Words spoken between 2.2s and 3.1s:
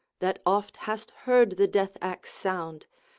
sound.